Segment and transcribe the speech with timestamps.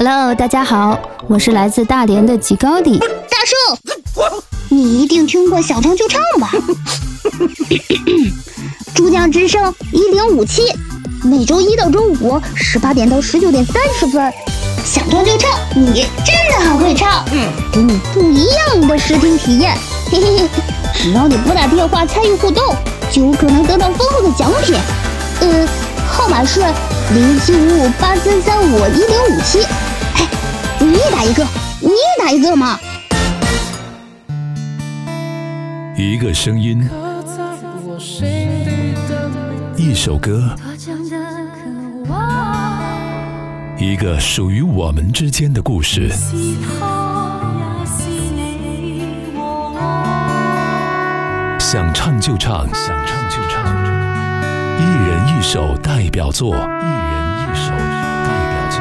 [0.00, 0.96] Hello，大家好，
[1.26, 3.00] 我是来自大连的吉高迪。
[3.00, 3.76] 大圣，
[4.68, 6.52] 你一定听过小唱就唱吧？
[8.94, 10.62] 珠江之声一零五七，
[11.24, 14.32] 每周一到周五十八点到十九点三十分，
[14.84, 17.24] 想唱就唱，你真的很会唱，
[17.72, 19.76] 给你不一样的视听体验。
[20.12, 20.48] 嘿嘿嘿，
[20.94, 22.72] 只要你拨打电话参与互动，
[23.10, 24.76] 就有可能得到丰厚的奖品。
[25.40, 25.66] 呃，
[26.08, 26.64] 号码是
[27.14, 29.62] 零七五五八三三五一零五七。
[30.14, 30.28] 哎，
[30.78, 31.42] 你也打一个，
[31.80, 32.78] 你也打一个嘛。
[35.96, 36.86] 一个声音，
[39.76, 40.54] 一首歌，
[43.78, 46.10] 一个属于我们之间的故事。
[51.58, 53.47] 想唱就唱，想唱就唱，
[54.78, 57.70] 一人一首代表作，一人一首
[58.24, 58.80] 代表作。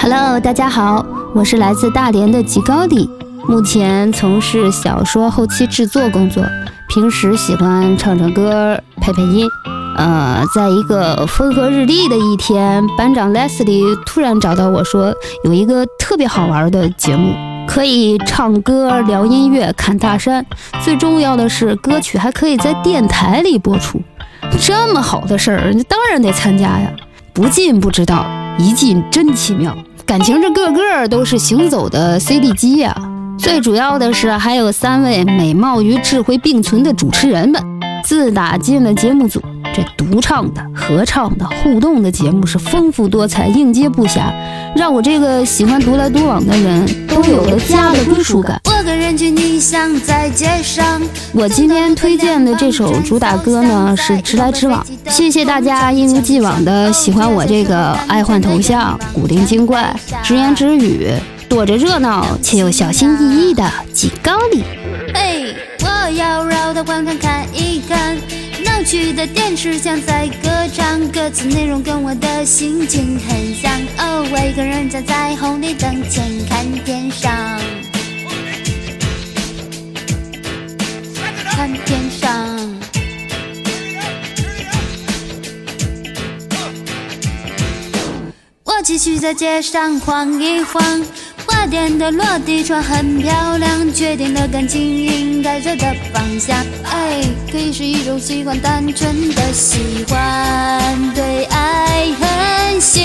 [0.00, 3.10] Hello，大家好，我是来自大连的吉高里，
[3.46, 6.42] 目前从事小说后期制作工作，
[6.88, 9.46] 平时喜欢唱唱歌、配配音。
[9.98, 15.12] 呃，在一个风和日丽的一天，班长 Leslie 突然找到我说，
[15.44, 17.34] 有一个特别好玩的节目，
[17.72, 20.44] 可以唱歌、聊音乐、看大山，
[20.84, 23.98] 最重要的是歌曲还可以在电台里播出。
[24.60, 26.92] 这么好的事儿，当然得参加呀！
[27.32, 28.26] 不进不知道，
[28.58, 29.74] 一进真奇妙。
[30.04, 32.94] 感情这个个都是行走的 CD 机呀、
[33.38, 37.58] 最主要的是还有三位美貌与智慧并存的主持人们。
[38.04, 39.42] 自打进了节目组，
[39.74, 44.32] 这独唱的、合唱的、互动的节目是丰富多彩、应接不暇，
[44.76, 48.60] 让我这个喜欢独来独往的人都有了家的归属感。
[48.64, 51.00] 我跟人群逆向在街上，
[51.32, 61.08] 我今天推荐的这首主打歌呢是《直来直往》，谢谢大家一如既往的喜欢我这个爱换头像、古灵精怪、直言直语、
[61.48, 64.62] 躲着热闹且又小心翼翼的几高里。
[65.14, 68.16] 嘿，我要绕到广场看一看，
[68.82, 73.72] 闹区的电视像在歌唱，歌词内容跟我的心情很像。
[73.98, 77.32] 哦，我一个人站在红绿灯前看天上，
[81.44, 82.28] 看天上。
[88.64, 90.82] 我继续在街上晃一晃，
[91.46, 96.56] 花店的落地窗很漂亮，确定了感情应该走的方向。
[96.84, 97.20] 爱，
[97.50, 103.02] 可以是一种习惯，单纯的喜欢，对爱很心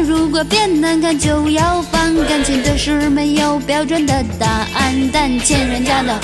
[0.00, 2.02] 如果变难看就要放。
[2.28, 6.20] 感情的事没有标准的答案，但欠人家的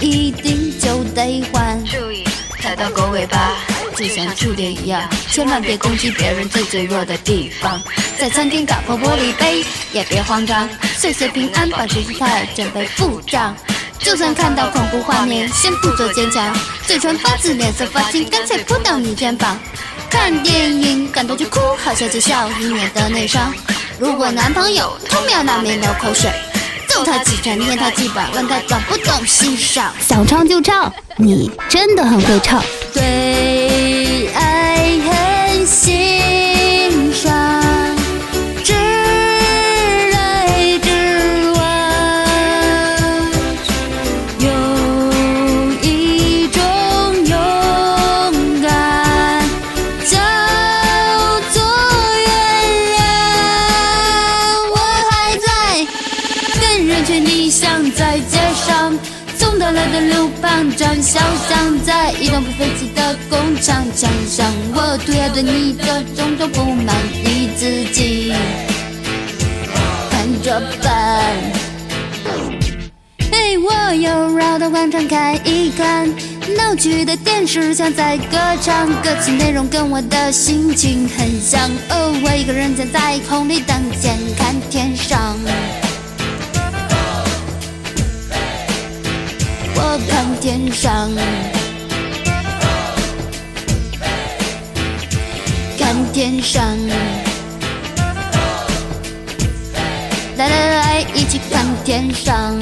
[0.00, 1.82] 你一定就得还。
[1.86, 2.24] 注意
[2.60, 3.52] 踩到狗尾巴，
[3.96, 7.80] 就像触电一样，千万别攻击别人最脆弱的地方。
[8.18, 13.56] 在餐厅打破玻璃杯，也别慌张，岁岁平安，保持姿态，准备付账。
[13.98, 16.54] 就算看到恐怖画面，先不做坚强，
[16.86, 19.58] 嘴唇发紫，脸色发青，干脆扑到你肩膀。
[20.10, 23.52] 看电影感动就哭，好笑就笑，以免得内伤。
[23.98, 26.30] 如果男朋友偷瞄那没流口水，
[26.88, 29.92] 揍他几拳，念他几板，问他懂不懂欣赏。
[30.00, 32.62] 想唱就唱，你真的很会唱。
[32.92, 33.29] 对
[59.92, 66.94] 的路旁张小巷，在一栋不废弃的工厂墙上，我涂鸦对你的种种不满，
[67.24, 68.32] 你自己
[70.10, 71.34] 看着办。
[73.32, 76.08] 嘿，我又绕到广场看一看，
[76.56, 81.70] 闹区的电视像在歌唱，歌词内容跟我的心情很像。
[81.90, 85.36] 哦，我一个人站在红绿灯前看天上。
[90.08, 91.10] 看天上，
[95.78, 96.64] 看天上，
[100.36, 102.58] 来来来，一起看天上。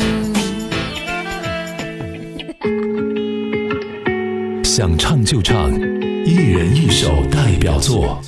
[4.65, 5.71] 想唱就唱，
[6.25, 8.21] 一人一首代表作。